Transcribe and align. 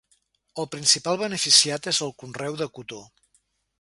El 0.61 0.67
principal 0.75 1.19
beneficiat 1.21 1.91
és 1.93 1.99
el 2.07 2.15
conreu 2.25 2.59
de 2.63 2.69
cotó. 2.79 3.03